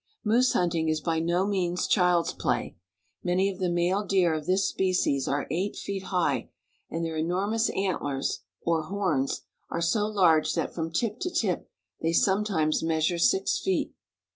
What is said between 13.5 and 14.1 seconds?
feet.